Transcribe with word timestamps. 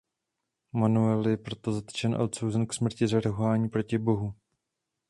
Manuel 0.73 1.27
je 1.27 1.37
proto 1.37 1.71
zatčen 1.71 2.15
a 2.15 2.23
odsouzen 2.25 2.67
k 2.67 2.73
smrti 2.73 3.07
za 3.07 3.19
rouhání 3.19 3.69
proti 3.69 3.97
Bohu. 3.97 4.33